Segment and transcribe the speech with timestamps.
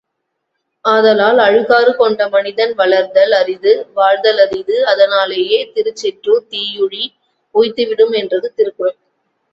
[0.85, 7.03] ஆதலால் அழுக்காறு கொண்ட மனிதன் வளர்தல் அரிது வாழ்தல் அரிது அதனாலேயே திருச்செற்றுத் தீயுழி
[7.55, 8.97] உய்த்துவிடும் என்றது திருக்குறள்.